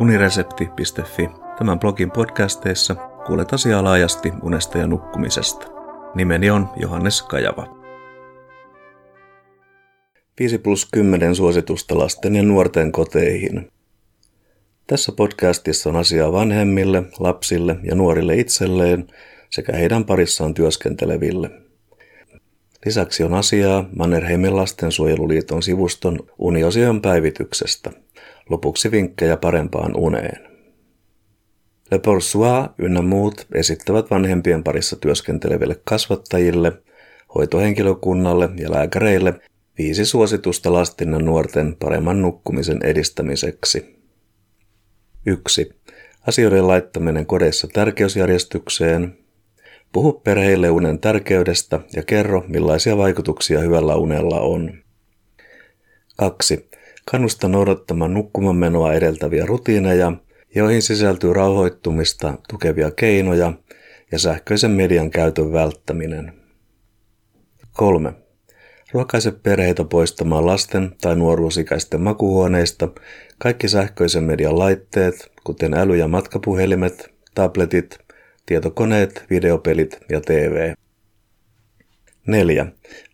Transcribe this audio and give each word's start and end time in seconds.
uniresepti.fi. 0.00 1.28
Tämän 1.58 1.78
blogin 1.78 2.10
podcasteissa 2.10 2.94
kuulet 3.26 3.52
asiaa 3.52 3.84
laajasti 3.84 4.32
unesta 4.42 4.78
ja 4.78 4.86
nukkumisesta. 4.86 5.66
Nimeni 6.14 6.50
on 6.50 6.68
Johannes 6.76 7.22
Kajava. 7.22 7.78
5 10.40 10.58
plus 10.58 10.88
10 10.92 11.34
suositusta 11.34 11.98
lasten 11.98 12.36
ja 12.36 12.42
nuorten 12.42 12.92
koteihin. 12.92 13.70
Tässä 14.86 15.12
podcastissa 15.12 15.90
on 15.90 15.96
asiaa 15.96 16.32
vanhemmille, 16.32 17.02
lapsille 17.18 17.76
ja 17.82 17.94
nuorille 17.94 18.36
itselleen 18.36 19.06
sekä 19.50 19.72
heidän 19.72 20.04
parissaan 20.04 20.54
työskenteleville. 20.54 21.50
Lisäksi 22.86 23.22
on 23.22 23.34
asiaa 23.34 23.88
Mannerheimin 23.96 24.56
lastensuojeluliiton 24.56 25.62
sivuston 25.62 26.18
uniosion 26.38 27.00
päivityksestä. 27.00 27.92
Lopuksi 28.48 28.90
vinkkejä 28.90 29.36
parempaan 29.36 29.96
uneen. 29.96 30.48
Le 31.90 31.98
Bourgeois 31.98 32.70
ynnä 32.78 33.02
muut 33.02 33.46
esittävät 33.54 34.10
vanhempien 34.10 34.64
parissa 34.64 34.96
työskenteleville 34.96 35.80
kasvattajille, 35.84 36.72
hoitohenkilökunnalle 37.34 38.48
ja 38.56 38.70
lääkäreille 38.70 39.40
viisi 39.78 40.04
suositusta 40.04 40.72
lasten 40.72 41.12
ja 41.12 41.18
nuorten 41.18 41.76
paremman 41.76 42.22
nukkumisen 42.22 42.78
edistämiseksi. 42.84 43.98
1. 45.26 45.74
Asioiden 46.26 46.68
laittaminen 46.68 47.26
kodeissa 47.26 47.68
tärkeysjärjestykseen. 47.72 49.18
Puhu 49.92 50.12
perheille 50.12 50.70
unen 50.70 50.98
tärkeydestä 50.98 51.80
ja 51.96 52.02
kerro, 52.02 52.44
millaisia 52.48 52.96
vaikutuksia 52.96 53.60
hyvällä 53.60 53.96
unella 53.96 54.40
on. 54.40 54.74
2. 56.16 56.68
Kannusta 57.10 57.48
noudattamaan 57.48 58.14
nukkumanmenoa 58.14 58.92
edeltäviä 58.92 59.46
rutiineja, 59.46 60.12
joihin 60.54 60.82
sisältyy 60.82 61.32
rauhoittumista 61.32 62.34
tukevia 62.48 62.90
keinoja 62.90 63.52
ja 64.12 64.18
sähköisen 64.18 64.70
median 64.70 65.10
käytön 65.10 65.52
välttäminen. 65.52 66.32
3. 67.72 68.12
Rohkaise 68.92 69.32
perheitä 69.32 69.84
poistamaan 69.84 70.46
lasten 70.46 70.96
tai 71.00 71.16
nuoruusikäisten 71.16 72.00
makuhuoneista 72.00 72.88
kaikki 73.38 73.68
sähköisen 73.68 74.24
median 74.24 74.58
laitteet, 74.58 75.32
kuten 75.44 75.74
äly- 75.74 75.96
ja 75.96 76.08
matkapuhelimet, 76.08 77.14
tabletit, 77.34 77.98
tietokoneet, 78.46 79.24
videopelit 79.30 79.98
ja 80.10 80.20
TV. 80.20 80.72
4. 82.28 82.66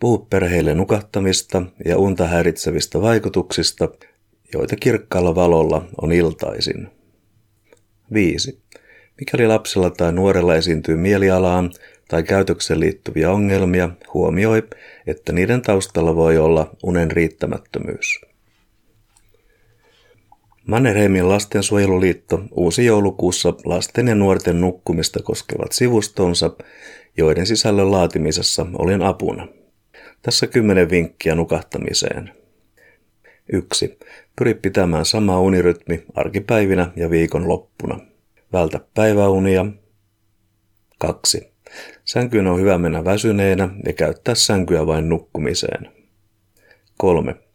Puhu 0.00 0.18
perheille 0.18 0.74
nukahtamista 0.74 1.62
ja 1.84 1.98
unta 1.98 2.26
häiritsevistä 2.26 3.00
vaikutuksista, 3.00 3.88
joita 4.54 4.76
kirkkaalla 4.76 5.34
valolla 5.34 5.88
on 6.02 6.12
iltaisin. 6.12 6.88
5. 8.12 8.62
Mikäli 9.20 9.46
lapsella 9.46 9.90
tai 9.90 10.12
nuorella 10.12 10.54
esiintyy 10.54 10.96
mielialaan 10.96 11.70
tai 12.08 12.22
käytökseen 12.22 12.80
liittyviä 12.80 13.30
ongelmia, 13.30 13.90
huomioi, 14.14 14.62
että 15.06 15.32
niiden 15.32 15.62
taustalla 15.62 16.16
voi 16.16 16.38
olla 16.38 16.70
unen 16.82 17.10
riittämättömyys. 17.10 18.20
Mannerheimin 20.68 21.28
lastensuojeluliitto 21.28 22.42
uusi 22.50 22.84
joulukuussa 22.84 23.54
lasten 23.64 24.08
ja 24.08 24.14
nuorten 24.14 24.60
nukkumista 24.60 25.22
koskevat 25.22 25.72
sivustonsa, 25.72 26.50
joiden 27.16 27.46
sisällön 27.46 27.90
laatimisessa 27.90 28.66
olin 28.78 29.02
apuna. 29.02 29.48
Tässä 30.22 30.46
kymmenen 30.46 30.90
vinkkiä 30.90 31.34
nukahtamiseen. 31.34 32.30
1. 33.52 33.98
Pyri 34.38 34.54
pitämään 34.54 35.04
sama 35.04 35.40
unirytmi 35.40 36.04
arkipäivinä 36.14 36.92
ja 36.96 37.10
viikon 37.10 37.48
loppuna. 37.48 38.00
Vältä 38.52 38.80
päiväunia. 38.94 39.66
2. 40.98 41.52
Sänkyyn 42.04 42.46
on 42.46 42.60
hyvä 42.60 42.78
mennä 42.78 43.04
väsyneenä 43.04 43.68
ja 43.86 43.92
käyttää 43.92 44.34
sänkyä 44.34 44.86
vain 44.86 45.08
nukkumiseen. 45.08 45.92
3. 46.96 47.47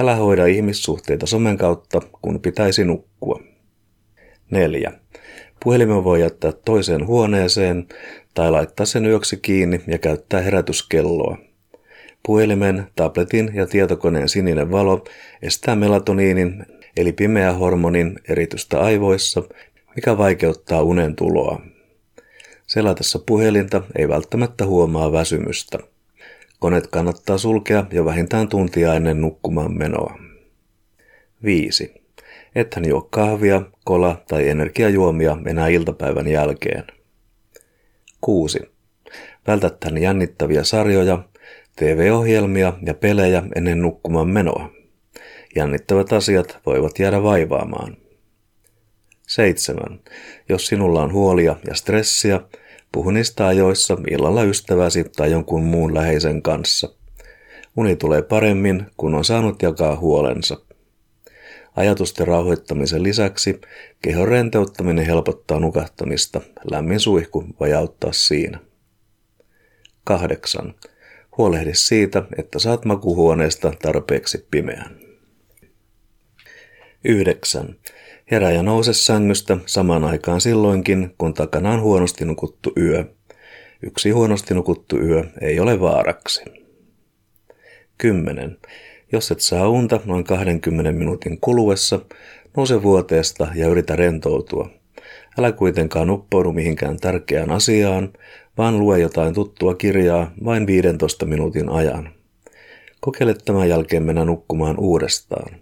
Älä 0.00 0.14
hoida 0.14 0.46
ihmissuhteita 0.46 1.26
somen 1.26 1.58
kautta, 1.58 2.00
kun 2.22 2.40
pitäisi 2.40 2.84
nukkua. 2.84 3.40
4. 4.50 4.92
Puhelimen 5.64 6.04
voi 6.04 6.20
jättää 6.20 6.52
toiseen 6.64 7.06
huoneeseen 7.06 7.86
tai 8.34 8.50
laittaa 8.50 8.86
sen 8.86 9.06
yöksi 9.06 9.36
kiinni 9.36 9.80
ja 9.86 9.98
käyttää 9.98 10.40
herätyskelloa. 10.40 11.38
Puhelimen, 12.26 12.86
tabletin 12.96 13.50
ja 13.54 13.66
tietokoneen 13.66 14.28
sininen 14.28 14.70
valo 14.70 15.04
estää 15.42 15.76
melatoniinin 15.76 16.66
eli 16.96 17.12
pimeä 17.12 17.52
hormonin 17.52 18.18
eritystä 18.28 18.80
aivoissa, 18.80 19.42
mikä 19.96 20.18
vaikeuttaa 20.18 20.82
unen 20.82 21.16
tuloa. 21.16 21.60
Selatessa 22.66 23.18
puhelinta 23.18 23.82
ei 23.98 24.08
välttämättä 24.08 24.66
huomaa 24.66 25.12
väsymystä. 25.12 25.78
Koneet 26.62 26.86
kannattaa 26.86 27.38
sulkea 27.38 27.86
jo 27.92 28.04
vähintään 28.04 28.48
tuntia 28.48 28.94
ennen 28.94 29.20
nukkumaan 29.20 29.78
menoa. 29.78 30.18
5. 31.44 31.94
Ethän 32.54 32.88
juo 32.88 33.00
kahvia, 33.10 33.62
kola 33.84 34.22
tai 34.28 34.48
energiajuomia 34.48 35.38
enää 35.46 35.68
iltapäivän 35.68 36.28
jälkeen. 36.28 36.84
6. 38.20 38.60
Vältä 39.46 39.70
jännittäviä 40.00 40.64
sarjoja, 40.64 41.24
TV-ohjelmia 41.76 42.72
ja 42.86 42.94
pelejä 42.94 43.42
ennen 43.54 43.82
nukkumaan 43.82 44.28
menoa. 44.28 44.70
Jännittävät 45.56 46.12
asiat 46.12 46.58
voivat 46.66 46.98
jäädä 46.98 47.22
vaivaamaan. 47.22 47.96
7. 49.28 50.00
Jos 50.48 50.66
sinulla 50.66 51.02
on 51.02 51.12
huolia 51.12 51.56
ja 51.68 51.74
stressiä, 51.74 52.40
puhu 52.92 53.10
niistä 53.10 53.46
ajoissa 53.46 53.96
illalla 54.10 54.44
ystäväsi 54.44 55.04
tai 55.16 55.30
jonkun 55.30 55.62
muun 55.62 55.94
läheisen 55.94 56.42
kanssa. 56.42 56.88
Uni 57.76 57.96
tulee 57.96 58.22
paremmin, 58.22 58.86
kun 58.96 59.14
on 59.14 59.24
saanut 59.24 59.62
jakaa 59.62 59.96
huolensa. 59.96 60.60
Ajatusten 61.76 62.26
rauhoittamisen 62.26 63.02
lisäksi 63.02 63.60
kehon 64.02 64.28
rentouttaminen 64.28 65.06
helpottaa 65.06 65.60
nukahtamista. 65.60 66.40
Lämmin 66.70 67.00
suihku 67.00 67.44
voi 67.60 67.72
auttaa 67.72 68.12
siinä. 68.12 68.58
8. 70.04 70.74
Huolehdi 71.38 71.74
siitä, 71.74 72.22
että 72.38 72.58
saat 72.58 72.84
makuhuoneesta 72.84 73.72
tarpeeksi 73.82 74.46
pimeän. 74.50 74.98
9. 77.04 77.76
Herää 78.32 78.52
ja 78.52 78.62
nouse 78.62 78.92
sängystä 78.92 79.56
samaan 79.66 80.04
aikaan 80.04 80.40
silloinkin, 80.40 81.14
kun 81.18 81.34
takana 81.34 81.70
on 81.70 81.80
huonosti 81.80 82.24
nukuttu 82.24 82.72
yö. 82.76 83.04
Yksi 83.82 84.10
huonosti 84.10 84.54
nukuttu 84.54 84.98
yö 84.98 85.24
ei 85.40 85.60
ole 85.60 85.80
vaaraksi. 85.80 86.44
10. 87.98 88.58
Jos 89.12 89.30
et 89.30 89.40
saa 89.40 89.68
unta 89.68 90.00
noin 90.04 90.24
20 90.24 90.92
minuutin 90.92 91.38
kuluessa, 91.40 92.00
nouse 92.56 92.82
vuoteesta 92.82 93.48
ja 93.54 93.68
yritä 93.68 93.96
rentoutua. 93.96 94.70
Älä 95.38 95.52
kuitenkaan 95.52 96.10
uppoudu 96.10 96.52
mihinkään 96.52 96.96
tärkeään 96.96 97.50
asiaan, 97.50 98.12
vaan 98.58 98.80
lue 98.80 98.98
jotain 98.98 99.34
tuttua 99.34 99.74
kirjaa 99.74 100.32
vain 100.44 100.66
15 100.66 101.26
minuutin 101.26 101.68
ajan. 101.68 102.08
Kokeile 103.00 103.34
tämän 103.44 103.68
jälkeen 103.68 104.02
mennä 104.02 104.24
nukkumaan 104.24 104.78
uudestaan. 104.78 105.56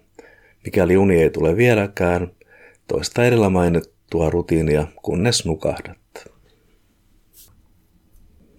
Mikäli 0.64 0.96
uni 0.96 1.22
ei 1.22 1.30
tule 1.30 1.56
vieläkään, 1.56 2.30
toista 2.90 3.24
edellä 3.24 3.50
mainittua 3.50 4.30
rutiinia, 4.30 4.86
kunnes 5.02 5.46
nukahdat. 5.46 5.98